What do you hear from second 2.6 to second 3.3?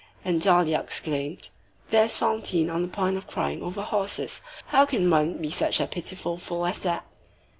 on the point of